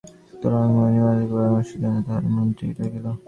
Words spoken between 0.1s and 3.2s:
সুতরাৎ মণিমালিকা পরামর্শের জন্য তাহার মন্ত্রীকে ডাকিল।